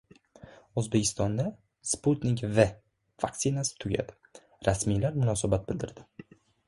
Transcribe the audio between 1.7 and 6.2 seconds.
«Sputnik V» vaksinasi tugadi. Rasmiylar munosabat bildirdi